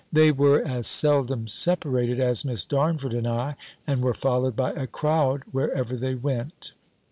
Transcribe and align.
They 0.11 0.31
were 0.31 0.65
as 0.65 0.87
seldom 0.87 1.47
separated 1.47 2.19
as 2.19 2.43
Miss 2.43 2.65
Darnford 2.65 3.13
and 3.13 3.27
I, 3.27 3.55
and 3.85 4.01
were 4.01 4.15
followed 4.15 4.55
by 4.55 4.71
a 4.71 4.87
crowd 4.87 5.43
wherever 5.51 5.95
they 5.95 6.15
went. 6.15 6.71